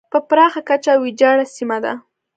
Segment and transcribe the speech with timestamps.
[0.13, 1.93] په پراخه کچه ویجاړه سیمه ده.